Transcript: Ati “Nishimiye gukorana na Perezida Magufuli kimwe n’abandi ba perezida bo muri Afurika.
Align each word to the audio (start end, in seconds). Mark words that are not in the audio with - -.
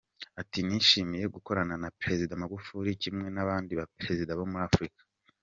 Ati 0.41 0.59
“Nishimiye 0.67 1.25
gukorana 1.35 1.75
na 1.83 1.89
Perezida 1.99 2.39
Magufuli 2.41 2.89
kimwe 3.01 3.27
n’abandi 3.35 3.71
ba 3.79 3.85
perezida 3.97 4.37
bo 4.39 4.45
muri 4.51 4.63
Afurika. 4.69 5.01